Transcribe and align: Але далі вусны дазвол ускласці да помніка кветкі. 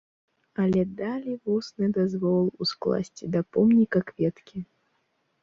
Але 0.61 0.81
далі 1.01 1.35
вусны 1.49 1.89
дазвол 1.97 2.49
ускласці 2.67 3.31
да 3.37 3.45
помніка 3.59 3.99
кветкі. 4.11 4.59